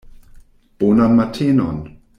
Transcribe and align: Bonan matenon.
Bonan 0.81 1.11
matenon. 1.17 1.79